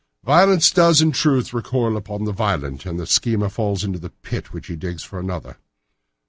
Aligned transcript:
Violence 0.25 0.71
does, 0.71 0.99
in 0.99 1.11
truth, 1.11 1.53
recoil 1.53 1.95
upon 1.95 2.23
the 2.23 2.31
violent, 2.31 2.87
and 2.87 2.99
the 2.99 3.05
schemer 3.05 3.49
falls 3.49 3.83
into 3.83 3.99
the 3.99 4.09
pit 4.09 4.51
which 4.51 4.65
he 4.65 4.75
digs 4.75 5.03
for 5.03 5.19
another. 5.19 5.57